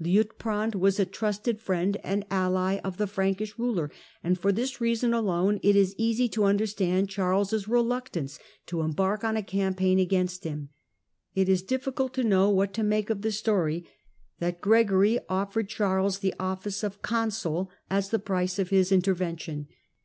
[0.00, 3.92] Liutprand was trusted friend and ally of the Frankish ruler,
[4.24, 9.36] and for his reason alone it is easy to understand Charles' eluctance to embark on
[9.36, 10.70] a campaign against him.
[11.36, 13.86] It difficult to know what to make of the story
[14.40, 19.68] that xregory offered Charles the office of consul as the >rice of his intervention.